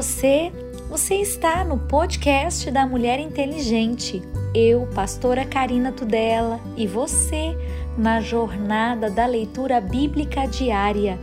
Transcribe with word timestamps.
você! 0.00 0.50
Você 0.88 1.16
está 1.16 1.62
no 1.62 1.76
podcast 1.76 2.70
da 2.70 2.86
Mulher 2.86 3.20
Inteligente. 3.20 4.22
Eu, 4.54 4.88
pastora 4.94 5.44
Karina 5.44 5.92
Tudela, 5.92 6.58
e 6.74 6.86
você 6.86 7.54
na 7.98 8.18
jornada 8.18 9.10
da 9.10 9.26
leitura 9.26 9.78
bíblica 9.78 10.46
diária. 10.46 11.18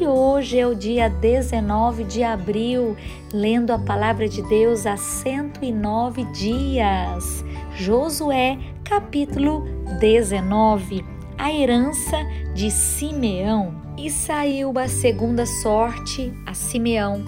E 0.00 0.06
hoje 0.06 0.58
é 0.58 0.66
o 0.66 0.74
dia 0.74 1.10
19 1.10 2.04
de 2.04 2.24
abril, 2.24 2.96
lendo 3.34 3.70
a 3.70 3.78
palavra 3.78 4.26
de 4.26 4.40
Deus 4.48 4.86
há 4.86 4.96
109 4.96 6.24
dias. 6.32 7.44
Josué, 7.76 8.58
capítulo 8.82 9.66
19. 10.00 11.04
A 11.36 11.52
herança 11.52 12.16
de 12.54 12.70
Simeão. 12.70 13.74
E 13.98 14.10
saiu 14.10 14.72
a 14.78 14.88
segunda 14.88 15.44
sorte 15.44 16.32
a 16.46 16.54
Simeão, 16.54 17.22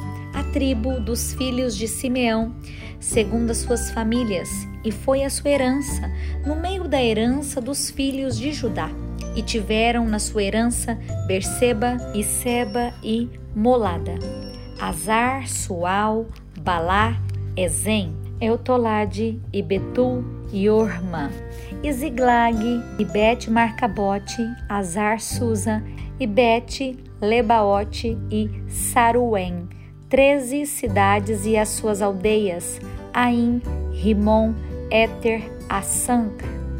tribo 0.54 1.00
dos 1.00 1.34
filhos 1.34 1.76
de 1.76 1.88
Simeão, 1.88 2.54
segundo 3.00 3.50
as 3.50 3.58
suas 3.58 3.90
famílias, 3.90 4.48
e 4.84 4.92
foi 4.92 5.24
a 5.24 5.28
sua 5.28 5.50
herança, 5.50 6.08
no 6.46 6.54
meio 6.54 6.86
da 6.86 7.02
herança 7.02 7.60
dos 7.60 7.90
filhos 7.90 8.38
de 8.38 8.52
Judá. 8.52 8.88
E 9.34 9.42
tiveram 9.42 10.06
na 10.06 10.20
sua 10.20 10.44
herança 10.44 10.96
Berseba 11.26 11.96
e 12.14 12.22
Seba 12.22 12.94
e 13.02 13.28
Molada, 13.52 14.14
Azar, 14.80 15.48
Sual, 15.48 16.26
Balá, 16.60 17.20
Ezem, 17.56 18.14
Eutolade 18.40 19.40
e 19.52 19.60
Betul 19.60 20.24
e 20.52 20.70
Orma, 20.70 21.32
e 21.82 21.92
Ziglag 21.92 22.56
e 22.96 23.04
Bet 23.04 23.50
Marcabote, 23.50 24.40
Azar 24.68 25.20
Susa 25.20 25.82
e 26.20 26.28
Bet 26.28 26.96
Lebaote 27.20 28.16
e 28.30 28.48
Saruém, 28.68 29.68
treze 30.14 30.64
cidades 30.64 31.44
e 31.44 31.56
as 31.56 31.70
suas 31.70 32.00
aldeias, 32.00 32.80
Aim, 33.12 33.60
Rimon, 33.90 34.54
Éter, 34.88 35.42
Assam, 35.68 36.30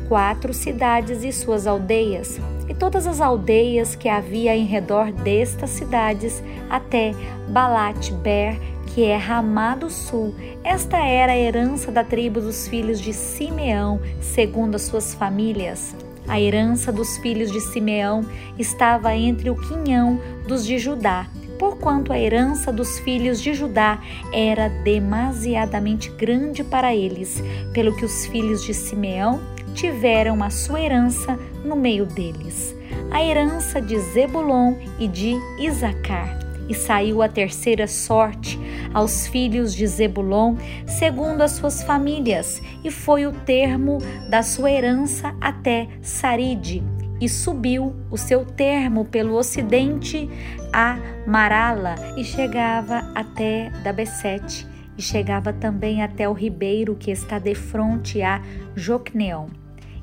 quatro 0.07 0.55
cidades 0.55 1.25
e 1.25 1.33
suas 1.33 1.67
aldeias, 1.67 2.39
e 2.69 2.75
todas 2.75 3.09
as 3.09 3.21
aldeias 3.21 3.97
que 3.97 4.09
havia 4.09 4.55
em 4.55 4.67
redor 4.67 5.11
destas 5.11 5.71
cidades, 5.71 6.41
até 6.71 7.11
Balat-Ber, 7.49 8.57
que 8.95 9.03
é 9.03 9.17
Ramá 9.17 9.75
do 9.75 9.91
Sul. 9.91 10.33
Esta 10.63 10.99
era 10.99 11.33
a 11.33 11.37
herança 11.37 11.91
da 11.91 12.05
tribo 12.05 12.41
dos 12.41 12.69
filhos 12.69 13.01
de 13.01 13.13
Simeão, 13.13 14.01
segundo 14.21 14.77
as 14.77 14.83
suas 14.83 15.13
famílias. 15.13 15.93
A 16.29 16.41
herança 16.41 16.93
dos 16.93 17.17
filhos 17.17 17.51
de 17.51 17.61
Simeão 17.61 18.25
estava 18.57 19.17
entre 19.17 19.51
o 19.51 19.57
quinhão 19.57 20.21
dos 20.47 20.65
de 20.65 20.79
Judá, 20.79 21.27
porquanto 21.59 22.13
a 22.13 22.19
herança 22.19 22.73
dos 22.73 22.99
filhos 23.01 23.41
de 23.41 23.55
Judá 23.55 24.01
era 24.33 24.69
demasiadamente 24.69 26.11
grande 26.11 26.63
para 26.65 26.95
eles, 26.95 27.43
pelo 27.73 27.97
que 27.97 28.05
os 28.05 28.27
filhos 28.27 28.65
de 28.65 28.75
Simeão 28.75 29.41
tiveram 29.75 30.43
a 30.43 30.51
sua 30.51 30.81
herança 30.81 31.39
no 31.65 31.77
meio 31.77 32.07
deles. 32.07 32.75
A 33.11 33.23
herança 33.23 33.81
de 33.81 33.99
Zebulon 33.99 34.75
e 34.99 35.09
de 35.09 35.37
Isacar. 35.59 36.39
E 36.69 36.75
saiu 36.75 37.21
a 37.21 37.29
terceira 37.29 37.87
sorte 37.87 38.59
aos 38.95 39.27
filhos 39.27 39.75
de 39.75 39.87
Zebulon, 39.87 40.57
segundo 40.87 41.43
as 41.43 41.53
suas 41.53 41.83
famílias, 41.83 42.63
e 42.83 42.91
foi 42.91 43.27
o 43.27 43.33
termo 43.33 43.99
da 44.31 44.43
sua 44.43 44.71
herança 44.71 45.35
até 45.41 45.89
Saride, 46.01 46.83
e 47.21 47.29
subiu 47.29 47.95
o 48.11 48.17
seu 48.17 48.45
termo 48.45 49.05
pelo 49.05 49.35
ocidente 49.35 50.29
a 50.73 50.99
Marala, 51.27 51.95
e 52.17 52.25
chegava 52.25 53.11
até 53.15 53.71
Dabesete, 53.83 54.67
e 54.97 55.03
chegava 55.03 55.53
também 55.53 56.03
até 56.03 56.29
o 56.29 56.33
ribeiro 56.33 56.95
que 56.95 57.11
está 57.11 57.39
de 57.39 57.55
frente 57.55 58.23
a 58.23 58.43
Jocneão. 58.75 59.47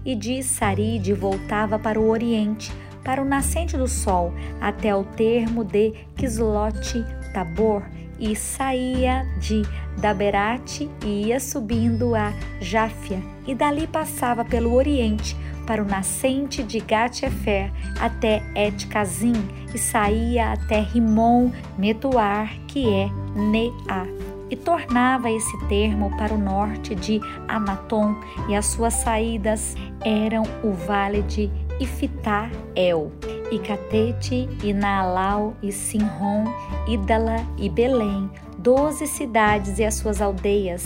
E 0.04 0.16
de 0.16 0.42
Saride 0.42 1.14
voltava 1.14 1.78
para 1.78 2.00
o 2.00 2.10
oriente, 2.10 2.72
para 3.04 3.22
o 3.22 3.26
nascente 3.26 3.78
do 3.78 3.88
sol, 3.88 4.34
até 4.60 4.96
o 4.96 5.04
termo 5.04 5.64
de 5.64 5.94
Quislote 6.16 7.06
Tabor, 7.34 7.84
e 8.20 8.36
saía 8.36 9.26
de 9.40 9.64
Daberate 10.00 10.90
e 11.04 11.28
ia 11.28 11.40
subindo 11.40 12.16
a 12.16 12.32
Jáfia, 12.60 13.20
e 13.48 13.56
dali 13.56 13.88
passava 13.88 14.46
pelo 14.46 14.74
oriente 14.74 15.36
para 15.72 15.82
o 15.82 15.86
nascente 15.86 16.64
de 16.64 16.82
Gat-Efer 16.82 17.72
até 17.98 18.44
Et-Kazim, 18.54 19.42
e 19.74 19.78
saía 19.78 20.52
até 20.52 20.82
Rimon 20.82 21.50
Metuar, 21.78 22.54
que 22.68 22.94
é 22.94 23.10
Neá. 23.34 24.06
E 24.50 24.56
tornava 24.58 25.32
esse 25.32 25.58
termo 25.70 26.14
para 26.18 26.34
o 26.34 26.38
norte 26.38 26.94
de 26.94 27.22
Anatom, 27.48 28.18
e 28.50 28.56
as 28.56 28.66
suas 28.66 28.96
saídas 28.96 29.78
eram 30.04 30.44
o 30.62 30.74
vale 30.74 31.22
de 31.22 31.50
Ifitá-El, 31.80 33.10
e 33.50 33.58
Catete, 33.60 34.50
e 34.62 34.74
Naalau, 34.74 35.54
e 35.64 35.72
Sinron, 35.72 36.54
Idala 36.86 37.38
e 37.58 37.70
Belém, 37.70 38.30
doze 38.58 39.08
cidades 39.08 39.80
e 39.80 39.86
as 39.86 39.94
suas 39.94 40.22
aldeias. 40.22 40.86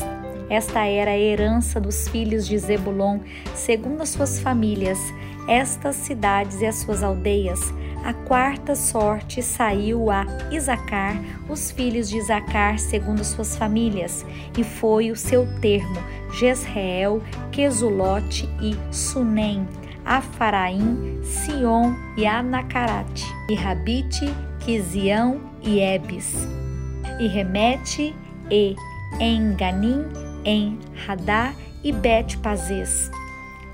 Esta 0.50 0.85
era 0.85 1.11
a 1.11 1.17
herança 1.17 1.79
dos 1.79 2.07
filhos 2.07 2.47
de 2.47 2.57
Zebulon, 2.57 3.19
segundo 3.53 4.01
as 4.01 4.09
suas 4.09 4.39
famílias, 4.39 5.00
estas 5.47 5.95
cidades 5.95 6.61
e 6.61 6.66
as 6.66 6.75
suas 6.75 7.03
aldeias. 7.03 7.59
A 8.03 8.13
quarta 8.13 8.75
sorte 8.75 9.41
saiu 9.41 10.11
a 10.11 10.25
Isacar, 10.51 11.16
os 11.50 11.72
filhos 11.72 12.07
de 12.09 12.17
Isacar, 12.17 12.78
segundo 12.78 13.22
as 13.22 13.28
suas 13.28 13.56
famílias, 13.57 14.25
e 14.57 14.63
foi 14.63 15.09
o 15.09 15.16
seu 15.16 15.47
termo, 15.59 15.97
Jezreel, 16.31 17.22
Quesulote 17.51 18.47
e 18.62 18.75
Sunem 18.94 19.66
Afaraim, 20.06 21.19
Sion 21.23 21.95
e 22.16 22.27
Anacarate, 22.27 23.25
e 23.50 23.56
Rabite, 23.56 24.31
Quisião 24.59 25.41
e 25.63 25.79
Ebes, 25.79 26.47
e 27.19 27.27
Remete 27.27 28.16
e 28.51 28.75
Enganim, 29.19 30.03
em 30.45 30.79
Radá 31.06 31.53
e 31.83 31.91
Bet-Pazes. 31.91 33.11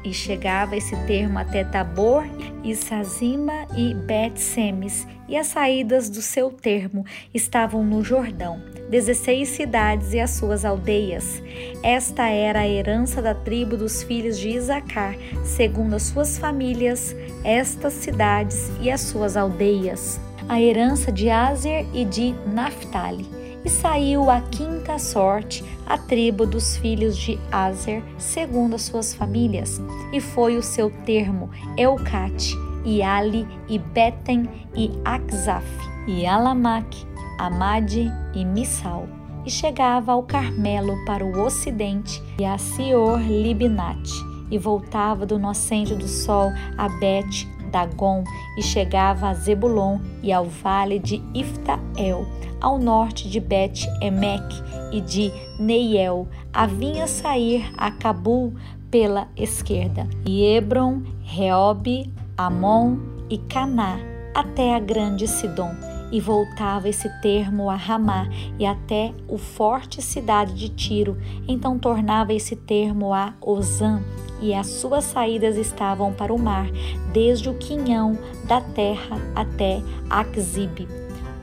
E 0.04 0.12
chegava 0.14 0.76
esse 0.76 0.96
termo 1.06 1.38
até 1.38 1.64
Tabor 1.64 2.24
e 2.64 2.76
Sazima 2.76 3.68
e 3.78 3.94
Bet-Semes, 3.94 5.06
e 5.30 5.38
as 5.38 5.48
saídas 5.48 6.10
do 6.10 6.22
seu 6.22 6.50
termo 6.50 7.06
estavam 7.34 7.84
no 7.84 8.04
Jordão 8.04 8.72
dezesseis 8.92 9.48
cidades 9.48 10.14
e 10.14 10.20
as 10.20 10.32
suas 10.32 10.66
aldeias. 10.66 11.42
Esta 11.82 12.28
era 12.28 12.60
a 12.60 12.68
herança 12.68 13.22
da 13.22 13.34
tribo 13.34 13.78
dos 13.78 14.04
filhos 14.04 14.38
de 14.38 14.50
Isacar, 14.50 15.16
segundo 15.46 15.96
as 15.96 16.04
suas 16.04 16.38
famílias, 16.38 17.16
estas 17.42 17.94
cidades 17.94 18.70
e 18.82 18.92
as 18.92 19.00
suas 19.00 19.38
aldeias. 19.38 20.20
A 20.50 20.60
herança 20.60 21.10
de 21.10 21.30
Azer 21.30 21.88
e 21.94 22.04
de 22.04 22.36
Naphtali. 22.46 23.41
E 23.64 23.70
saiu 23.70 24.30
a 24.30 24.42
quinta 24.42 24.98
sorte, 24.98 25.64
a 25.86 25.98
tribo 25.98 26.46
dos 26.46 26.78
filhos 26.78 27.16
de 27.16 27.40
Azer, 27.52 28.04
segundo 28.18 28.76
as 28.76 28.84
suas 28.84 29.14
famílias, 29.14 29.80
e 30.12 30.20
foi 30.20 30.58
o 30.58 30.64
seu 30.64 30.90
termo 31.06 31.50
Eucate, 31.78 32.56
e 32.84 33.04
Ali, 33.04 33.48
e 33.70 33.78
Beten, 33.78 34.50
e 34.76 34.92
Akzaf, 35.06 35.66
e 36.08 36.26
Alamac, 36.26 37.06
Amade 37.38 38.12
e 38.34 38.44
Missal, 38.44 39.08
e 39.46 39.52
chegava 39.52 40.14
ao 40.14 40.24
Carmelo 40.24 40.96
para 41.06 41.26
o 41.26 41.42
ocidente 41.42 42.22
e 42.40 42.46
a 42.46 42.58
Sior 42.58 43.20
Libnate, 43.22 44.12
e 44.50 44.58
voltava 44.58 45.26
do 45.26 45.38
nascente 45.38 45.96
do 45.96 46.08
sol 46.08 46.50
a 46.78 46.90
Bet 47.00 47.48
Dagon, 47.72 48.24
e 48.58 48.62
chegava 48.62 49.30
a 49.30 49.34
Zebulon 49.34 50.00
e 50.22 50.32
ao 50.32 50.46
vale 50.46 51.00
de 51.00 51.22
Iftael, 51.34 52.26
ao 52.60 52.78
norte 52.78 53.30
de 53.30 53.40
Bet 53.40 53.88
Emek 54.02 54.44
e 54.92 55.02
de 55.02 55.32
Neiel, 55.60 56.28
a 56.54 56.66
vinha 56.66 57.08
sair 57.08 57.72
a 57.78 57.92
Cabul 57.92 58.54
pela 58.90 59.28
esquerda, 59.38 60.08
e 60.26 60.44
Hebron, 60.44 61.02
Reob, 61.24 62.14
Amon 62.38 62.98
e 63.30 63.38
Caná, 63.38 63.98
até 64.36 64.76
a 64.76 64.80
grande 64.80 65.28
Sidom 65.28 65.91
e 66.12 66.20
voltava 66.20 66.90
esse 66.90 67.10
termo 67.22 67.70
a 67.70 67.76
Ramá 67.76 68.28
e 68.60 68.66
até 68.66 69.14
o 69.28 69.38
forte 69.38 70.02
cidade 70.02 70.54
de 70.54 70.70
Tiro. 70.70 71.18
Então 71.48 71.80
tornava 71.80 72.34
esse 72.34 72.56
termo 72.56 73.14
a 73.14 73.34
Ozã 73.42 74.02
e 74.42 74.54
as 74.54 74.68
suas 74.68 75.06
saídas 75.06 75.56
estavam 75.56 76.12
para 76.14 76.34
o 76.34 76.40
mar, 76.40 76.68
desde 77.14 77.50
o 77.50 77.54
quinhão 77.54 78.18
da 78.46 78.60
terra 78.60 79.18
até 79.36 79.82
Akzib. 80.10 80.88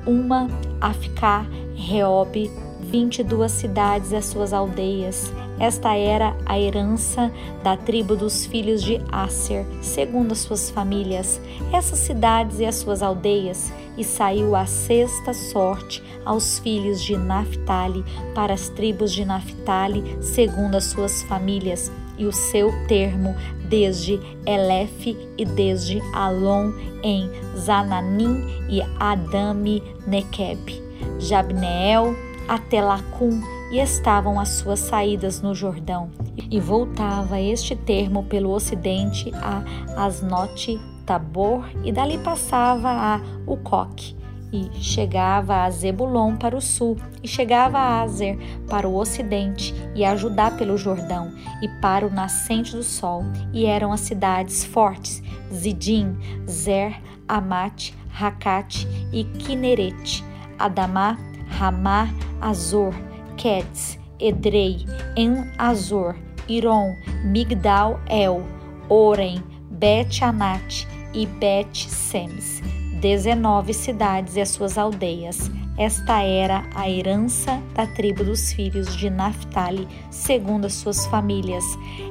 Uma, 0.06 0.48
Afká, 0.80 1.46
Reob, 1.74 2.50
vinte 2.80 3.20
e 3.20 3.24
duas 3.24 3.52
cidades 3.52 4.10
e 4.10 4.16
as 4.16 4.26
suas 4.26 4.52
aldeias. 4.52 5.32
Esta 5.60 5.96
era 5.96 6.36
a 6.46 6.58
herança 6.58 7.32
da 7.64 7.76
tribo 7.76 8.14
dos 8.14 8.46
filhos 8.46 8.82
de 8.82 9.00
Aser, 9.10 9.66
segundo 9.82 10.32
as 10.32 10.38
suas 10.38 10.70
famílias, 10.70 11.40
essas 11.72 11.98
cidades 11.98 12.60
e 12.60 12.64
as 12.64 12.76
suas 12.76 13.02
aldeias, 13.02 13.72
e 13.96 14.04
saiu 14.04 14.54
a 14.54 14.66
sexta 14.66 15.34
sorte 15.34 16.02
aos 16.24 16.60
filhos 16.60 17.02
de 17.02 17.16
Naphtali, 17.16 18.04
para 18.34 18.54
as 18.54 18.68
tribos 18.68 19.12
de 19.12 19.24
Naphtali, 19.24 20.16
segundo 20.20 20.76
as 20.76 20.84
suas 20.84 21.22
famílias, 21.22 21.90
e 22.16 22.24
o 22.24 22.32
seu 22.32 22.72
termo 22.86 23.34
desde 23.68 24.20
Elef 24.44 25.16
e 25.36 25.44
desde 25.44 26.00
Alon 26.12 26.72
em 27.02 27.30
Zananim 27.56 28.44
e 28.68 28.80
Adame 28.98 29.82
Nequeb, 30.06 30.82
Jabneel 31.18 32.16
até 32.48 32.82
Lacum 32.82 33.57
e 33.70 33.78
estavam 33.78 34.38
as 34.38 34.50
suas 34.50 34.80
saídas 34.80 35.40
no 35.40 35.54
Jordão. 35.54 36.10
E 36.50 36.58
voltava 36.60 37.40
este 37.40 37.76
termo 37.76 38.24
pelo 38.24 38.50
ocidente 38.50 39.32
a 39.34 39.62
Asnote 40.04 40.80
Tabor 41.04 41.68
e 41.84 41.92
dali 41.92 42.18
passava 42.18 42.88
a 42.90 43.20
Ucoque 43.46 44.18
e 44.52 44.70
chegava 44.80 45.64
a 45.64 45.70
Zebulon 45.70 46.36
para 46.36 46.56
o 46.56 46.60
sul, 46.60 46.96
e 47.22 47.28
chegava 47.28 47.78
a 47.78 48.02
Azer 48.02 48.38
para 48.68 48.88
o 48.88 48.96
ocidente, 48.96 49.74
e 49.94 50.04
a 50.04 50.16
Judá 50.16 50.50
pelo 50.50 50.76
Jordão, 50.76 51.32
e 51.60 51.68
para 51.80 52.06
o 52.06 52.10
nascente 52.10 52.74
do 52.74 52.82
sol, 52.82 53.24
e 53.52 53.66
eram 53.66 53.92
as 53.92 54.00
cidades 54.00 54.64
fortes, 54.64 55.22
Zidim, 55.52 56.16
Zer, 56.48 56.98
Amate, 57.26 57.94
Rakate 58.10 58.88
e 59.12 59.24
Kinerete, 59.24 60.24
Adamá, 60.58 61.18
Ramá, 61.48 62.08
Azor, 62.40 62.94
Quedes, 63.38 63.98
Edrei, 64.20 64.84
En 65.16 65.50
Azor, 65.56 66.16
Iron, 66.48 66.94
Migdal 67.24 68.00
El, 68.08 68.42
Orem, 68.88 69.42
Bet 69.70 70.22
Anat 70.22 70.86
e 71.14 71.24
Bet 71.24 71.88
Semes 71.88 72.60
19 73.00 73.72
cidades 73.72 74.36
e 74.36 74.40
as 74.40 74.50
suas 74.50 74.76
aldeias. 74.76 75.50
Esta 75.76 76.22
era 76.22 76.64
a 76.74 76.90
herança 76.90 77.62
da 77.74 77.86
tribo 77.86 78.24
dos 78.24 78.52
filhos 78.52 78.96
de 78.96 79.08
Naphtali, 79.08 79.86
segundo 80.10 80.66
as 80.66 80.74
suas 80.74 81.06
famílias, 81.06 81.64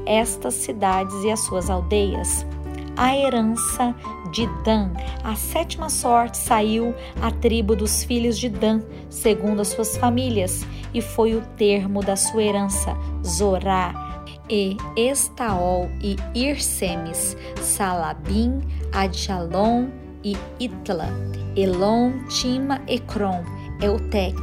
estas 0.06 0.54
cidades 0.54 1.14
e 1.24 1.32
as 1.32 1.42
suas 1.42 1.70
aldeias. 1.70 2.46
A 2.96 3.16
herança 3.16 3.94
de 4.32 4.48
Dan, 4.64 4.92
a 5.24 5.36
sétima 5.36 5.90
sorte 5.90 6.38
saiu 6.38 6.94
à 7.22 7.32
tribo 7.32 7.76
dos 7.76 8.04
filhos 8.04 8.38
de 8.38 8.50
Dan, 8.50 8.82
segundo 9.10 9.62
as 9.62 9.70
suas 9.70 9.98
famílias, 9.98 10.66
e 10.94 11.02
foi 11.02 11.36
o 11.36 11.42
termo 11.58 12.02
da 12.02 12.16
sua 12.16 12.44
herança, 12.44 12.96
Zorá, 13.26 14.24
e 14.50 14.78
Estaol 14.96 15.90
e 16.02 16.16
Irsemes, 16.34 17.36
Salabim, 17.62 18.62
Adjalon, 18.94 19.90
e 20.24 20.36
Itla, 20.60 21.08
Elon, 21.56 22.14
Tima, 22.28 22.82
Ecrom, 22.88 23.44
Eutec, 23.82 24.36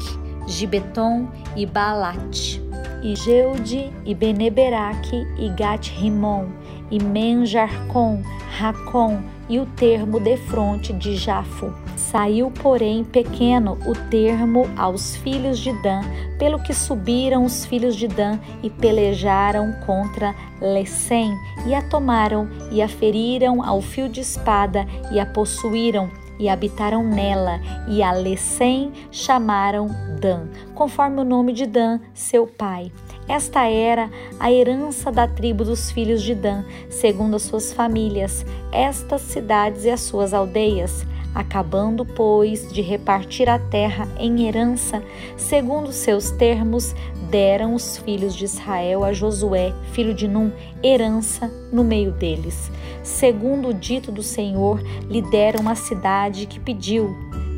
Gibeton 0.47 1.29
e 1.57 1.67
Baalat, 1.67 2.61
e 3.03 3.15
Geude 3.17 3.93
e 4.05 4.15
Beneberaque 4.15 5.27
e 5.39 5.49
Gat-Rimon, 5.51 6.49
e 6.91 7.03
Menjarcon, 7.03 8.23
Racon 8.59 9.23
e 9.49 9.59
o 9.59 9.67
termo 9.67 10.19
de 10.19 10.37
fronte 10.37 10.93
de 10.93 11.17
Jafo. 11.17 11.73
Saiu, 11.97 12.51
porém, 12.51 13.05
pequeno 13.05 13.79
o 13.87 13.95
termo 14.11 14.69
aos 14.77 15.17
filhos 15.17 15.59
de 15.59 15.73
Dan, 15.83 16.03
pelo 16.39 16.59
que 16.63 16.75
subiram 16.75 17.45
os 17.45 17.65
filhos 17.65 17.97
de 17.97 18.09
Dan 18.09 18.39
e 18.63 18.71
pelejaram 18.71 19.73
contra 19.87 20.35
Lesem, 20.61 21.33
e 21.67 21.75
a 21.75 21.83
tomaram, 21.83 22.49
e 22.71 22.83
a 22.83 22.89
feriram 22.89 23.63
ao 23.63 23.81
fio 23.81 24.09
de 24.09 24.21
espada, 24.21 24.87
e 25.13 25.21
a 25.21 25.27
possuíram, 25.27 26.11
e 26.39 26.49
habitaram 26.49 27.05
nela, 27.05 27.61
e 27.89 28.03
a 28.03 28.13
Lesem 28.13 28.93
chamaram 29.11 29.89
Dan, 30.21 30.49
conforme 30.75 31.21
o 31.21 31.25
nome 31.25 31.53
de 31.53 31.67
Dan, 31.67 32.01
seu 32.13 32.47
pai. 32.47 32.91
Esta 33.27 33.67
era 33.67 34.11
a 34.39 34.53
herança 34.53 35.11
da 35.11 35.27
tribo 35.27 35.65
dos 35.65 35.91
filhos 35.91 36.23
de 36.23 36.35
Dan, 36.35 36.63
segundo 36.91 37.37
as 37.37 37.43
suas 37.43 37.73
famílias, 37.73 38.45
estas 38.71 39.23
cidades 39.23 39.85
e 39.85 39.91
as 39.91 40.01
suas 40.01 40.35
aldeias. 40.35 41.07
Acabando, 41.35 42.05
pois, 42.05 42.71
de 42.73 42.81
repartir 42.81 43.49
a 43.49 43.59
terra 43.59 44.07
em 44.19 44.47
herança, 44.47 45.03
segundo 45.37 45.91
seus 45.91 46.31
termos, 46.31 46.95
deram 47.29 47.75
os 47.75 47.97
filhos 47.97 48.37
de 48.37 48.45
Israel 48.45 49.03
a 49.03 49.13
Josué, 49.13 49.73
filho 49.91 50.15
de 50.15 50.29
Num, 50.29 50.53
herança 50.81 51.51
no 51.73 51.83
meio 51.83 52.13
deles. 52.13 52.71
Segundo 53.03 53.69
o 53.69 53.75
dito 53.75 54.13
do 54.13 54.23
Senhor, 54.23 54.81
lhe 55.09 55.23
deram 55.23 55.69
a 55.69 55.75
cidade 55.75 56.47
que 56.47 56.61
pediu, 56.61 57.17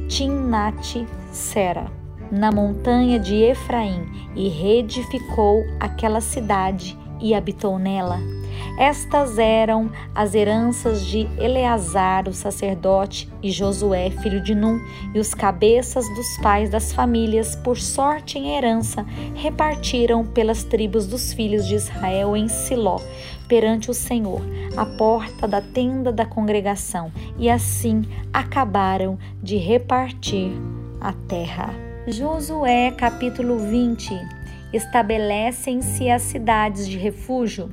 Timnate 0.08 1.06
Sera 1.30 2.05
na 2.30 2.50
montanha 2.50 3.18
de 3.18 3.34
Efraim 3.36 4.06
e 4.34 4.48
reedificou 4.48 5.64
aquela 5.80 6.20
cidade 6.20 6.96
e 7.20 7.34
habitou 7.34 7.78
nela. 7.78 8.18
Estas 8.78 9.38
eram 9.38 9.90
as 10.14 10.34
heranças 10.34 11.04
de 11.06 11.26
Eleazar, 11.38 12.28
o 12.28 12.32
sacerdote, 12.32 13.28
e 13.42 13.50
Josué, 13.50 14.10
filho 14.10 14.42
de 14.42 14.54
Num, 14.54 14.78
e 15.14 15.18
os 15.18 15.32
cabeças 15.32 16.06
dos 16.14 16.36
pais 16.42 16.68
das 16.68 16.92
famílias, 16.92 17.56
por 17.56 17.78
sorte 17.78 18.38
em 18.38 18.54
herança, 18.54 19.06
repartiram 19.34 20.26
pelas 20.26 20.62
tribos 20.62 21.06
dos 21.06 21.32
filhos 21.32 21.66
de 21.66 21.74
Israel 21.74 22.36
em 22.36 22.48
Siló, 22.48 23.00
perante 23.48 23.90
o 23.90 23.94
Senhor, 23.94 24.42
à 24.76 24.84
porta 24.84 25.48
da 25.48 25.62
tenda 25.62 26.12
da 26.12 26.26
congregação, 26.26 27.10
e 27.38 27.48
assim 27.48 28.04
acabaram 28.30 29.18
de 29.42 29.56
repartir 29.56 30.52
a 31.00 31.12
terra. 31.12 31.85
Josué 32.08 32.92
capítulo 32.96 33.58
20 33.58 34.14
Estabelecem-se 34.72 36.08
as 36.08 36.22
cidades 36.22 36.86
de 36.86 36.96
refúgio. 36.96 37.68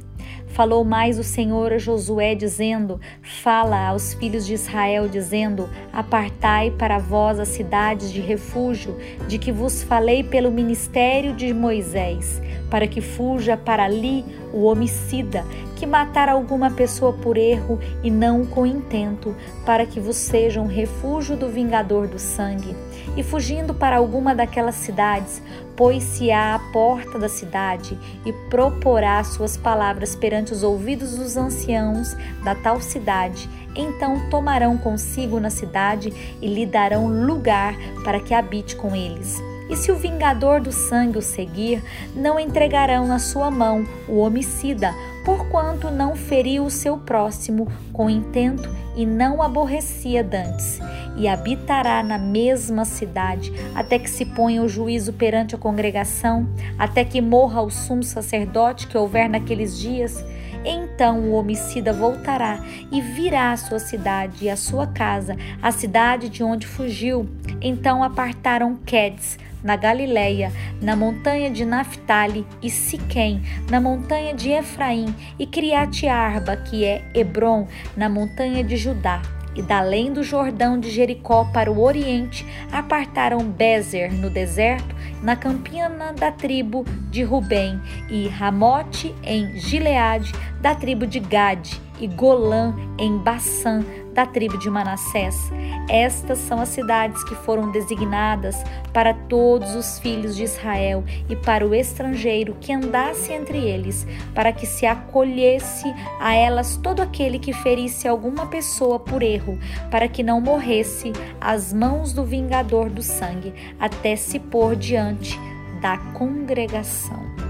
Falou 0.47 0.83
mais 0.83 1.19
o 1.19 1.23
Senhor 1.23 1.71
a 1.71 1.77
Josué, 1.77 2.33
dizendo: 2.33 2.99
Fala 3.21 3.89
aos 3.89 4.15
filhos 4.15 4.43
de 4.47 4.55
Israel, 4.55 5.07
dizendo: 5.07 5.69
Apartai 5.91 6.71
para 6.71 6.97
vós 6.97 7.39
as 7.39 7.49
cidades 7.49 8.11
de 8.11 8.21
refúgio, 8.21 8.97
de 9.27 9.37
que 9.37 9.51
vos 9.51 9.83
falei 9.83 10.23
pelo 10.23 10.51
ministério 10.51 11.33
de 11.33 11.53
Moisés, 11.53 12.41
para 12.73 12.87
que 12.87 13.01
fuja 13.01 13.55
para 13.55 13.83
ali 13.83 14.25
o 14.51 14.63
homicida, 14.63 15.45
que 15.75 15.85
matar 15.85 16.27
alguma 16.27 16.71
pessoa 16.71 17.13
por 17.13 17.37
erro 17.37 17.79
e 18.01 18.09
não 18.09 18.47
com 18.47 18.65
intento, 18.65 19.35
para 19.63 19.85
que 19.85 19.99
vos 19.99 20.15
seja 20.15 20.59
um 20.59 20.65
refúgio 20.65 21.37
do 21.37 21.49
vingador 21.49 22.07
do 22.07 22.17
sangue 22.17 22.75
e 23.15 23.21
fugindo 23.21 23.75
para 23.75 23.97
alguma 23.97 24.33
daquelas 24.33 24.73
cidades, 24.73 25.39
pôs-se-á 25.75 26.55
à 26.55 26.59
porta 26.71 27.19
da 27.19 27.29
cidade 27.29 27.95
e 28.25 28.33
proporá 28.49 29.23
suas 29.23 29.55
palavras 29.55 30.15
perante 30.15 30.51
os 30.51 30.63
ouvidos 30.63 31.15
dos 31.15 31.37
anciãos 31.37 32.17
da 32.43 32.55
tal 32.55 32.81
cidade. 32.81 33.47
Então 33.75 34.31
tomarão 34.31 34.79
consigo 34.79 35.39
na 35.39 35.51
cidade 35.51 36.11
e 36.41 36.47
lhe 36.47 36.65
darão 36.65 37.05
lugar 37.05 37.75
para 38.03 38.19
que 38.19 38.33
habite 38.33 38.75
com 38.75 38.95
eles. 38.95 39.52
E 39.73 39.75
se 39.75 39.91
o 39.91 39.95
vingador 39.95 40.61
do 40.61 40.71
sangue 40.71 41.17
o 41.17 41.21
seguir, 41.23 41.83
não 42.15 42.39
entregarão 42.39 43.07
na 43.07 43.17
sua 43.17 43.49
mão 43.49 43.83
o 44.07 44.19
homicida, 44.19 44.93
porquanto 45.25 45.89
não 45.89 46.15
feriu 46.15 46.63
o 46.63 46.69
seu 46.69 46.95
próximo 46.95 47.67
com 47.91 48.07
intento 48.07 48.69
e 48.95 49.03
não 49.03 49.41
aborrecia 49.41 50.23
dantes 50.23 50.79
e 51.17 51.27
habitará 51.27 52.03
na 52.03 52.19
mesma 52.19 52.85
cidade, 52.85 53.51
até 53.73 53.97
que 53.97 54.11
se 54.11 54.25
ponha 54.25 54.61
o 54.61 54.69
juízo 54.69 55.11
perante 55.11 55.55
a 55.55 55.57
congregação, 55.57 56.47
até 56.77 57.03
que 57.03 57.19
morra 57.19 57.63
o 57.63 57.71
sumo 57.71 58.03
sacerdote 58.03 58.85
que 58.85 58.95
houver 58.95 59.27
naqueles 59.27 59.79
dias. 59.79 60.23
Então 60.63 61.19
o 61.21 61.33
homicida 61.33 61.91
voltará 61.91 62.63
e 62.91 63.01
virá 63.01 63.51
à 63.51 63.57
sua 63.57 63.79
cidade 63.79 64.45
e 64.45 64.49
à 64.51 64.55
sua 64.55 64.85
casa, 64.85 65.35
a 65.63 65.71
cidade 65.71 66.29
de 66.29 66.43
onde 66.43 66.67
fugiu. 66.67 67.27
Então 67.59 68.03
apartaram 68.03 68.75
Quedes, 68.75 69.37
na 69.63 69.75
Galileia, 69.75 70.51
na 70.81 70.95
montanha 70.95 71.49
de 71.49 71.63
Naphtali 71.63 72.45
e 72.61 72.69
Siquém, 72.69 73.41
na 73.69 73.79
montanha 73.79 74.33
de 74.33 74.51
Efraim, 74.51 75.15
e 75.39 75.47
Criate 75.47 76.07
Arba, 76.07 76.57
que 76.57 76.83
é 76.83 77.03
Hebron, 77.13 77.67
na 77.95 78.09
montanha 78.09 78.63
de 78.63 78.75
Judá. 78.75 79.21
E 79.55 79.61
da 79.61 79.77
além 79.77 80.11
do 80.11 80.23
Jordão 80.23 80.79
de 80.79 80.89
Jericó 80.89 81.45
para 81.53 81.71
o 81.71 81.83
oriente, 81.83 82.43
apartaram 82.71 83.39
Bezer 83.45 84.11
no 84.11 84.29
deserto, 84.29 84.95
na 85.21 85.35
campina 85.35 86.11
da 86.11 86.31
tribo 86.31 86.83
de 87.11 87.23
Rubem, 87.23 87.79
e 88.09 88.27
Ramote 88.27 89.13
em 89.23 89.59
Gileade, 89.59 90.33
da 90.59 90.73
tribo 90.73 91.05
de 91.05 91.19
Gade, 91.19 91.79
e 91.99 92.07
Golã 92.07 92.73
em 92.97 93.17
Bassã, 93.19 93.85
da 94.13 94.25
tribo 94.25 94.57
de 94.57 94.69
Manassés. 94.69 95.51
Estas 95.89 96.37
são 96.39 96.61
as 96.61 96.69
cidades 96.69 97.23
que 97.23 97.35
foram 97.35 97.71
designadas 97.71 98.63
para 98.93 99.13
todos 99.13 99.75
os 99.75 99.99
filhos 99.99 100.35
de 100.35 100.43
Israel 100.43 101.03
e 101.29 101.35
para 101.35 101.67
o 101.67 101.73
estrangeiro 101.73 102.55
que 102.61 102.71
andasse 102.71 103.33
entre 103.33 103.57
eles, 103.57 104.07
para 104.33 104.51
que 104.51 104.65
se 104.65 104.85
acolhesse 104.85 105.93
a 106.19 106.33
elas 106.33 106.77
todo 106.77 107.01
aquele 107.01 107.39
que 107.39 107.53
ferisse 107.53 108.07
alguma 108.07 108.45
pessoa 108.47 108.99
por 108.99 109.23
erro, 109.23 109.57
para 109.89 110.07
que 110.07 110.23
não 110.23 110.39
morresse 110.39 111.11
às 111.41 111.73
mãos 111.73 112.13
do 112.13 112.23
vingador 112.23 112.89
do 112.89 113.01
sangue, 113.01 113.53
até 113.79 114.15
se 114.15 114.39
pôr 114.39 114.75
diante 114.75 115.39
da 115.81 115.97
congregação. 116.13 117.42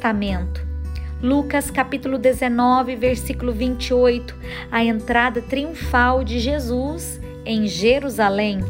Testamento. 0.00 0.66
Lucas 1.22 1.70
capítulo 1.70 2.16
19, 2.16 2.96
versículo 2.96 3.52
28, 3.52 4.34
a 4.72 4.82
entrada 4.82 5.42
triunfal 5.42 6.24
de 6.24 6.40
Jesus 6.40 7.20
em 7.44 7.66
Jerusalém. 7.66 8.60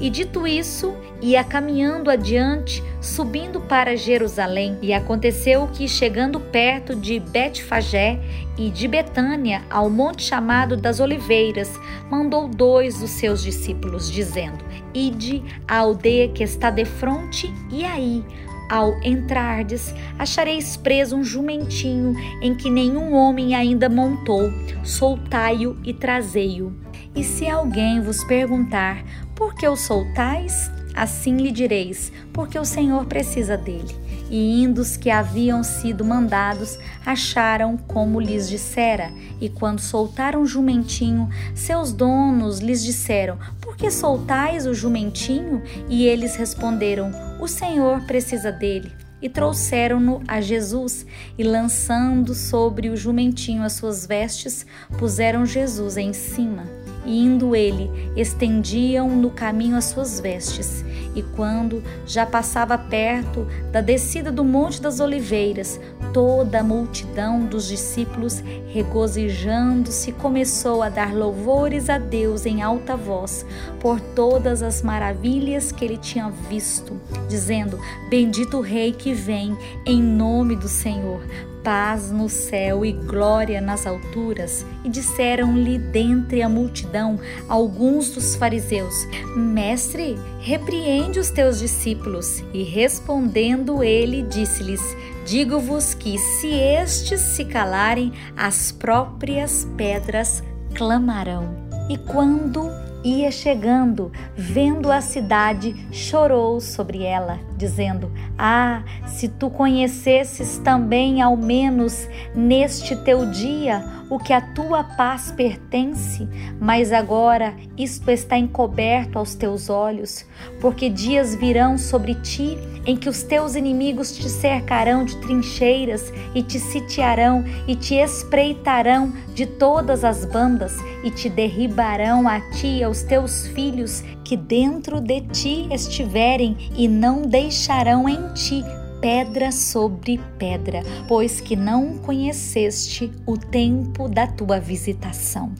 E 0.00 0.10
dito 0.10 0.44
isso, 0.44 0.92
ia 1.20 1.44
caminhando 1.44 2.10
adiante, 2.10 2.82
subindo 3.00 3.60
para 3.60 3.96
Jerusalém. 3.96 4.76
E 4.82 4.92
aconteceu 4.92 5.68
que, 5.68 5.86
chegando 5.86 6.40
perto 6.40 6.96
de 6.96 7.20
Betfagé 7.20 8.18
e 8.58 8.68
de 8.68 8.88
Betânia, 8.88 9.62
ao 9.70 9.88
monte 9.88 10.24
chamado 10.24 10.76
das 10.76 10.98
Oliveiras, 10.98 11.78
mandou 12.10 12.48
dois 12.48 12.98
dos 12.98 13.10
seus 13.10 13.40
discípulos, 13.40 14.10
dizendo: 14.10 14.64
Ide 14.92 15.44
à 15.68 15.78
aldeia 15.78 16.28
que 16.28 16.42
está 16.42 16.70
defronte, 16.70 17.52
e 17.70 17.84
aí 17.84 18.24
ao 18.72 18.98
entrardes, 19.02 19.94
achareis 20.18 20.78
preso 20.78 21.14
um 21.14 21.22
jumentinho 21.22 22.16
em 22.40 22.54
que 22.54 22.70
nenhum 22.70 23.12
homem 23.12 23.54
ainda 23.54 23.86
montou, 23.86 24.50
soltai-o 24.82 25.76
e 25.84 25.92
trazei-o. 25.92 26.74
E 27.14 27.22
se 27.22 27.46
alguém 27.46 28.00
vos 28.00 28.24
perguntar 28.24 29.04
por 29.34 29.54
que 29.54 29.68
o 29.68 29.76
soltais, 29.76 30.70
assim 30.94 31.36
lhe 31.36 31.50
direis, 31.50 32.10
porque 32.32 32.58
o 32.58 32.64
Senhor 32.64 33.04
precisa 33.04 33.58
dele. 33.58 33.94
E 34.32 34.62
indo 34.62 34.80
os 34.80 34.96
que 34.96 35.10
haviam 35.10 35.62
sido 35.62 36.06
mandados, 36.06 36.78
acharam 37.04 37.76
como 37.76 38.18
lhes 38.18 38.48
dissera. 38.48 39.12
E 39.38 39.50
quando 39.50 39.78
soltaram 39.78 40.40
o 40.40 40.46
jumentinho, 40.46 41.28
seus 41.54 41.92
donos 41.92 42.58
lhes 42.58 42.82
disseram: 42.82 43.38
Por 43.60 43.76
que 43.76 43.90
soltais 43.90 44.66
o 44.66 44.72
jumentinho? 44.72 45.62
E 45.86 46.06
eles 46.06 46.34
responderam: 46.34 47.10
O 47.38 47.46
Senhor 47.46 48.00
precisa 48.06 48.50
dele 48.50 48.90
e 49.20 49.28
trouxeram-no 49.28 50.20
a 50.26 50.40
Jesus, 50.40 51.06
e 51.38 51.44
lançando 51.44 52.34
sobre 52.34 52.88
o 52.88 52.96
jumentinho 52.96 53.62
as 53.62 53.74
suas 53.74 54.04
vestes, 54.04 54.66
puseram 54.98 55.46
Jesus 55.46 55.96
em 55.96 56.12
cima 56.12 56.81
e 57.04 57.24
indo 57.24 57.54
ele, 57.54 57.90
estendiam 58.16 59.08
no 59.08 59.30
caminho 59.30 59.76
as 59.76 59.86
suas 59.86 60.20
vestes. 60.20 60.84
E 61.14 61.22
quando 61.22 61.82
já 62.06 62.24
passava 62.24 62.78
perto 62.78 63.46
da 63.70 63.80
descida 63.80 64.32
do 64.32 64.44
Monte 64.44 64.80
das 64.80 65.00
Oliveiras, 65.00 65.78
toda 66.12 66.60
a 66.60 66.64
multidão 66.64 67.44
dos 67.44 67.68
discípulos, 67.68 68.42
regozijando-se, 68.68 70.12
começou 70.12 70.82
a 70.82 70.88
dar 70.88 71.14
louvores 71.14 71.90
a 71.90 71.98
Deus 71.98 72.46
em 72.46 72.62
alta 72.62 72.96
voz 72.96 73.44
por 73.80 74.00
todas 74.00 74.62
as 74.62 74.82
maravilhas 74.82 75.70
que 75.70 75.84
ele 75.84 75.98
tinha 75.98 76.30
visto, 76.48 76.98
dizendo: 77.28 77.78
Bendito 78.08 78.58
o 78.58 78.62
Rei 78.62 78.92
que 78.92 79.12
vem 79.12 79.56
em 79.86 80.02
nome 80.02 80.56
do 80.56 80.68
Senhor 80.68 81.22
paz 81.62 82.10
no 82.10 82.28
céu 82.28 82.84
e 82.84 82.92
glória 82.92 83.60
nas 83.60 83.86
alturas. 83.86 84.66
E 84.84 84.88
disseram-lhe 84.88 85.78
dentre 85.78 86.42
a 86.42 86.48
multidão 86.48 87.18
alguns 87.48 88.10
dos 88.10 88.34
fariseus: 88.34 88.94
Mestre, 89.36 90.18
repreende 90.40 91.18
os 91.18 91.30
teus 91.30 91.58
discípulos. 91.58 92.42
E 92.52 92.62
respondendo 92.62 93.82
ele, 93.82 94.22
disse-lhes: 94.22 94.82
Digo-vos 95.24 95.94
que, 95.94 96.18
se 96.18 96.48
estes 96.48 97.20
se 97.20 97.44
calarem, 97.44 98.12
as 98.36 98.72
próprias 98.72 99.66
pedras 99.76 100.42
clamarão. 100.74 101.54
E 101.88 101.96
quando 101.96 102.70
ia 103.04 103.30
chegando, 103.30 104.12
vendo 104.36 104.90
a 104.90 105.00
cidade, 105.00 105.74
chorou 105.90 106.60
sobre 106.60 107.02
ela, 107.02 107.38
dizendo: 107.56 108.10
Ah, 108.38 108.82
se 109.06 109.28
tu 109.28 109.50
conhecesses 109.50 110.58
também, 110.58 111.20
ao 111.20 111.36
menos 111.36 112.08
neste 112.34 112.96
teu 112.96 113.30
dia, 113.30 113.84
o 114.10 114.18
que 114.18 114.32
a 114.32 114.40
tua 114.40 114.84
paz 114.84 115.32
pertence, 115.32 116.28
mas 116.60 116.92
agora 116.92 117.54
isto 117.78 118.10
está 118.10 118.36
encoberto 118.36 119.18
aos 119.18 119.34
teus 119.34 119.70
olhos, 119.70 120.26
porque 120.60 120.90
dias 120.90 121.34
virão 121.34 121.78
sobre 121.78 122.14
ti 122.16 122.58
em 122.84 122.96
que 122.96 123.08
os 123.08 123.22
teus 123.22 123.54
inimigos 123.54 124.14
te 124.14 124.28
cercarão 124.28 125.04
de 125.04 125.16
trincheiras 125.18 126.12
e 126.34 126.42
te 126.42 126.58
sitiarão 126.58 127.44
e 127.66 127.74
te 127.74 127.94
espreitarão 127.94 129.12
de 129.34 129.46
todas 129.46 130.04
as 130.04 130.24
bandas 130.24 130.76
e 131.02 131.10
te 131.10 131.28
derribarão 131.28 132.28
a 132.28 132.40
ti 132.50 132.84
aos 132.92 133.02
teus 133.02 133.46
filhos 133.46 134.04
que 134.22 134.36
dentro 134.36 135.00
de 135.00 135.22
ti 135.22 135.66
estiverem 135.70 136.54
e 136.76 136.86
não 136.86 137.22
deixarão 137.22 138.06
em 138.06 138.34
ti 138.34 138.62
pedra 139.00 139.50
sobre 139.50 140.20
pedra, 140.38 140.82
pois 141.08 141.40
que 141.40 141.56
não 141.56 141.96
conheceste 141.96 143.10
o 143.24 143.38
tempo 143.38 144.08
da 144.10 144.26
tua 144.26 144.60
visitação. 144.60 145.54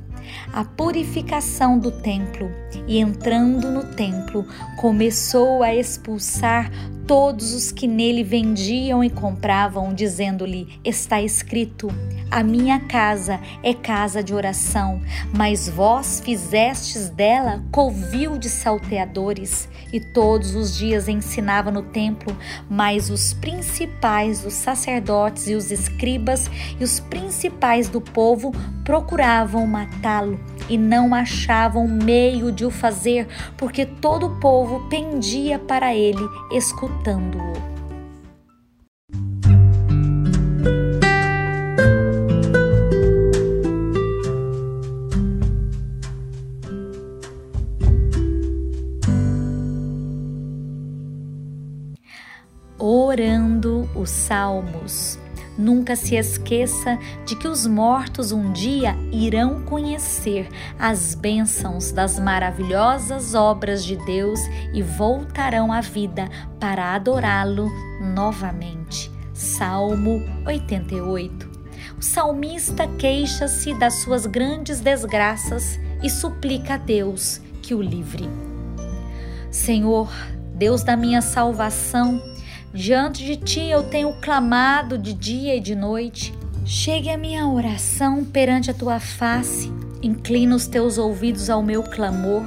A 0.53 0.63
purificação 0.63 1.79
do 1.79 1.91
templo 1.91 2.51
e, 2.87 2.99
entrando 2.99 3.71
no 3.71 3.95
templo, 3.95 4.47
começou 4.77 5.63
a 5.63 5.75
expulsar 5.75 6.71
todos 7.13 7.53
os 7.53 7.71
que 7.71 7.87
nele 7.87 8.25
vendiam 8.25 9.05
e 9.05 9.11
compravam, 9.11 9.93
dizendo-lhe: 9.93 10.81
Está 10.83 11.21
escrito: 11.21 11.89
A 12.31 12.43
minha 12.43 12.81
casa 12.81 13.39
é 13.63 13.75
casa 13.75 14.23
de 14.23 14.33
oração, 14.33 14.99
mas 15.31 15.69
vós 15.69 16.23
fizestes 16.25 17.11
dela 17.11 17.63
covil 17.71 18.39
de 18.39 18.49
salteadores. 18.49 19.69
E 19.93 20.01
todos 20.01 20.55
os 20.55 20.75
dias 20.75 21.07
ensinava 21.07 21.71
no 21.71 21.83
templo, 21.83 22.35
mas 22.71 23.11
os 23.11 23.35
principais 23.35 24.41
dos 24.41 24.55
sacerdotes 24.55 25.49
e 25.49 25.55
os 25.55 25.71
escribas 25.71 26.51
e 26.81 26.83
os 26.83 26.99
principais 26.99 27.91
do 27.91 28.01
povo 28.01 28.53
procuravam 28.85 29.67
matá-lo 29.67 30.41
e 30.69 30.79
não 30.79 31.15
achavam 31.15 31.87
meio 31.87 32.51
de 32.51 32.65
o 32.65 32.71
fazer, 32.71 33.29
porque 33.57 33.85
todo 33.85 34.27
o 34.27 34.41
povo 34.41 34.89
pendia 34.89 35.59
para 35.59 35.95
ele, 35.95 36.27
escutando-o. 37.03 37.53
Orando 52.79 53.89
os 53.95 54.11
Salmos. 54.11 55.22
Nunca 55.57 55.95
se 55.95 56.17
esqueça 56.17 56.99
de 57.27 57.37
que 57.37 57.47
os 57.47 57.67
mortos 57.67 58.33
um 58.33 58.53
dia 58.53 58.97
irão 59.13 59.63
conhecer 59.63 60.49
as 60.79 61.15
bênçãos 61.15 61.93
das 61.93 62.19
maravilhosas 62.19 63.35
obras 63.35 63.85
de 63.85 63.97
Deus 63.97 64.41
e 64.73 64.83
voltarão 64.83 65.71
à 65.71 65.81
vida 65.81 66.29
para 66.59 66.95
adorá-lo 66.95 67.69
novamente. 68.15 69.11
Salmo 69.35 70.23
88. 70.47 71.51
O 71.99 72.03
salmista 72.03 72.87
queixa-se 72.87 73.75
das 73.75 74.01
suas 74.01 74.25
grandes 74.25 74.81
desgraças 74.81 75.79
e 76.03 76.09
suplica 76.09 76.75
a 76.75 76.77
Deus 76.79 77.41
que 77.61 77.75
o 77.75 77.83
livre. 77.83 78.29
Senhor, 79.51 80.11
Deus 80.55 80.83
da 80.83 80.97
minha 80.97 81.21
salvação, 81.21 82.21
Diante 82.75 83.23
de 83.23 83.37
ti 83.37 83.69
eu 83.69 83.83
tenho 83.83 84.15
clamado 84.15 84.97
de 84.97 85.13
dia 85.13 85.55
e 85.55 85.61
de 85.61 85.75
noite. 85.75 86.33
Chegue 86.65 87.11
a 87.11 87.19
minha 87.19 87.47
oração 87.47 88.25
perante 88.25 88.71
a 88.71 88.75
tua 88.75 88.99
face. 88.99 89.71
Inclina 90.03 90.57
os 90.57 90.67
teus 90.67 90.97
ouvidos 90.97 91.51
ao 91.51 91.63
meu 91.63 91.83
clamor, 91.83 92.45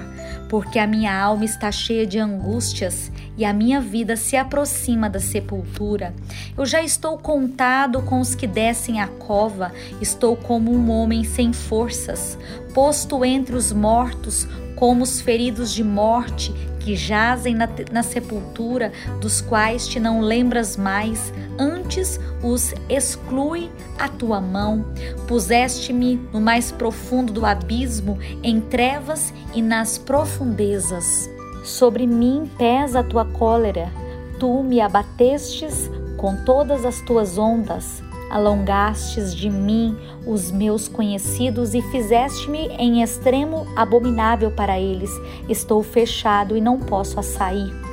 porque 0.50 0.80
a 0.80 0.88
minha 0.88 1.16
alma 1.16 1.46
está 1.46 1.72
cheia 1.72 2.08
de 2.08 2.18
angústias 2.18 3.12
e 3.38 3.46
a 3.46 3.54
minha 3.54 3.80
vida 3.80 4.16
se 4.16 4.36
aproxima 4.36 5.08
da 5.08 5.20
sepultura. 5.20 6.12
Eu 6.58 6.66
já 6.66 6.82
estou 6.82 7.20
contado 7.20 8.02
com 8.02 8.20
os 8.20 8.34
que 8.34 8.48
descem 8.48 9.00
a 9.00 9.08
cova, 9.08 9.72
estou 10.02 10.36
como 10.36 10.74
um 10.74 10.90
homem 10.90 11.24
sem 11.24 11.54
forças, 11.54 12.36
posto 12.74 13.24
entre 13.24 13.56
os 13.56 13.72
mortos, 13.72 14.48
como 14.76 15.04
os 15.04 15.22
feridos 15.22 15.72
de 15.72 15.84
morte 15.84 16.52
que 16.86 16.96
jazem 16.96 17.56
na, 17.56 17.68
na, 17.92 18.04
sepultura, 18.04 18.92
dos 19.20 19.42
quais 19.42 19.88
te 19.88 20.00
não 20.00 20.22
lembras 20.22 20.78
mais, 20.78 21.34
antes 21.58 22.20
os 22.44 22.76
exclui 22.88 23.72
a 23.98 24.08
tua 24.08 24.40
mão. 24.40 24.86
Puseste-me 25.28 26.18
no 26.32 26.40
mais 26.40 26.72
profundo 26.72 27.34
do 27.34 27.44
abismo, 27.44 28.20
em 28.44 28.62
trevas 28.62 29.34
e 29.56 29.64
nas 29.64 29.98
profundezas. 29.98 31.28
Sobre 31.64 32.06
mim 32.06 32.48
pesa 32.56 33.00
a 33.00 33.04
tua 33.04 33.26
cólera, 33.26 33.92
tu 34.40 34.62
me 34.62 34.80
abatestes 34.80 35.90
com 36.18 36.36
todas 36.46 36.86
as 36.86 37.02
tuas 37.02 37.40
ondas 37.40 38.05
alongastes 38.30 39.34
de 39.36 39.50
mim 39.50 39.98
os 40.26 40.52
meus 40.52 40.88
conhecidos 40.88 41.74
e 41.74 41.82
fizeste-me 41.82 42.68
em 42.78 43.02
extremo 43.04 43.68
abominável 43.76 44.52
para 44.52 44.80
eles. 44.80 45.12
Estou 45.48 45.84
fechado 45.84 46.58
e 46.58 46.62
não 46.62 46.80
posso 46.80 47.22
sair. 47.22 47.85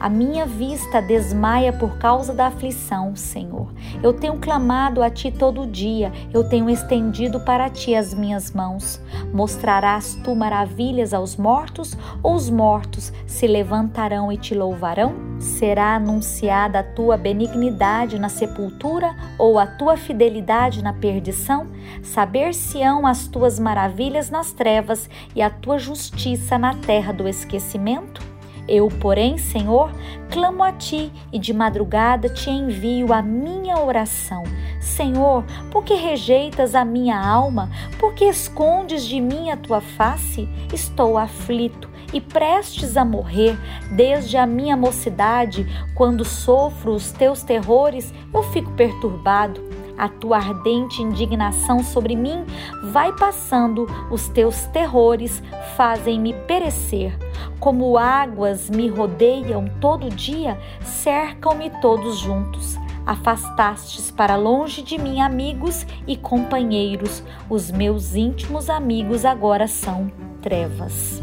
A 0.00 0.08
minha 0.08 0.44
vista 0.44 1.00
desmaia 1.00 1.72
por 1.72 1.96
causa 1.98 2.34
da 2.34 2.48
aflição, 2.48 3.16
Senhor. 3.16 3.72
Eu 4.02 4.12
tenho 4.12 4.38
clamado 4.38 5.02
a 5.02 5.08
Ti 5.08 5.30
todo 5.30 5.66
dia, 5.66 6.12
eu 6.32 6.46
tenho 6.48 6.68
estendido 6.68 7.40
para 7.40 7.70
Ti 7.70 7.94
as 7.94 8.12
minhas 8.12 8.52
mãos. 8.52 9.00
Mostrarás 9.32 10.14
Tu 10.22 10.34
maravilhas 10.34 11.14
aos 11.14 11.36
mortos, 11.36 11.96
ou 12.22 12.34
os 12.34 12.50
mortos 12.50 13.12
se 13.26 13.46
levantarão 13.46 14.30
e 14.30 14.36
te 14.36 14.54
louvarão? 14.54 15.14
Será 15.38 15.94
anunciada 15.94 16.80
a 16.80 16.82
Tua 16.82 17.16
benignidade 17.16 18.18
na 18.18 18.28
sepultura, 18.28 19.14
ou 19.38 19.58
a 19.58 19.66
Tua 19.66 19.96
fidelidade 19.96 20.82
na 20.82 20.92
perdição? 20.92 21.68
Saber-se-ão 22.02 23.06
as 23.06 23.26
Tuas 23.26 23.58
maravilhas 23.58 24.28
nas 24.28 24.52
trevas 24.52 25.08
e 25.34 25.40
a 25.40 25.48
Tua 25.48 25.78
justiça 25.78 26.58
na 26.58 26.74
terra 26.74 27.12
do 27.12 27.26
esquecimento? 27.26 28.33
Eu, 28.66 28.88
porém, 28.88 29.36
Senhor, 29.36 29.90
clamo 30.30 30.62
a 30.62 30.72
ti 30.72 31.12
e 31.32 31.38
de 31.38 31.52
madrugada 31.52 32.28
te 32.28 32.50
envio 32.50 33.12
a 33.12 33.20
minha 33.20 33.78
oração. 33.78 34.42
Senhor, 34.80 35.44
por 35.70 35.84
que 35.84 35.94
rejeitas 35.94 36.74
a 36.74 36.84
minha 36.84 37.18
alma? 37.18 37.70
Por 37.98 38.14
que 38.14 38.24
escondes 38.24 39.04
de 39.04 39.20
mim 39.20 39.50
a 39.50 39.56
tua 39.56 39.80
face? 39.80 40.48
Estou 40.72 41.18
aflito 41.18 41.90
e 42.12 42.20
prestes 42.20 42.96
a 42.96 43.04
morrer. 43.04 43.58
Desde 43.92 44.36
a 44.36 44.46
minha 44.46 44.76
mocidade, 44.76 45.66
quando 45.94 46.24
sofro 46.24 46.94
os 46.94 47.12
teus 47.12 47.42
terrores, 47.42 48.12
eu 48.32 48.42
fico 48.44 48.70
perturbado 48.72 49.74
a 49.96 50.08
tua 50.08 50.38
ardente 50.38 51.02
indignação 51.02 51.82
sobre 51.82 52.16
mim 52.16 52.44
vai 52.90 53.12
passando, 53.12 53.86
os 54.10 54.28
teus 54.28 54.64
terrores 54.66 55.42
fazem-me 55.76 56.32
perecer. 56.46 57.16
Como 57.64 57.96
águas 57.96 58.68
me 58.68 58.88
rodeiam 58.88 59.64
todo 59.80 60.10
dia, 60.10 60.60
cercam-me 60.82 61.70
todos 61.80 62.18
juntos. 62.18 62.76
Afastastes 63.06 64.10
para 64.10 64.36
longe 64.36 64.82
de 64.82 64.98
mim 64.98 65.22
amigos 65.22 65.86
e 66.06 66.14
companheiros, 66.14 67.22
os 67.48 67.70
meus 67.70 68.14
íntimos 68.14 68.68
amigos 68.68 69.24
agora 69.24 69.66
são 69.66 70.12
trevas. 70.42 71.22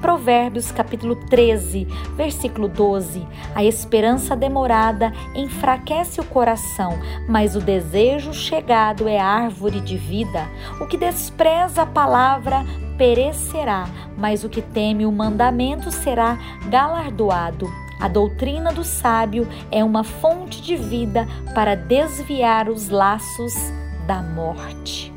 Provérbios 0.00 0.72
capítulo 0.72 1.14
13, 1.14 1.86
versículo 2.16 2.68
12. 2.68 3.26
A 3.54 3.62
esperança 3.62 4.34
demorada 4.34 5.12
enfraquece 5.34 6.20
o 6.20 6.24
coração, 6.24 6.98
mas 7.28 7.54
o 7.54 7.60
desejo 7.60 8.32
chegado 8.32 9.06
é 9.06 9.18
árvore 9.18 9.80
de 9.80 9.96
vida. 9.96 10.48
O 10.80 10.86
que 10.86 10.96
despreza 10.96 11.82
a 11.82 11.86
palavra 11.86 12.64
perecerá, 12.96 13.86
mas 14.16 14.42
o 14.42 14.48
que 14.48 14.62
teme 14.62 15.04
o 15.04 15.12
mandamento 15.12 15.90
será 15.90 16.38
galardoado. 16.68 17.68
A 18.00 18.08
doutrina 18.08 18.72
do 18.72 18.82
sábio 18.82 19.46
é 19.70 19.84
uma 19.84 20.02
fonte 20.02 20.62
de 20.62 20.76
vida 20.76 21.28
para 21.54 21.74
desviar 21.74 22.70
os 22.70 22.88
laços 22.88 23.52
da 24.06 24.22
morte. 24.22 25.12